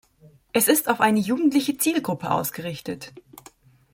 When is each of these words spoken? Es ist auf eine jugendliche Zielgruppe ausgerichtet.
Es 0.51 0.67
ist 0.67 0.89
auf 0.89 0.99
eine 0.99 1.19
jugendliche 1.19 1.77
Zielgruppe 1.77 2.31
ausgerichtet. 2.31 3.13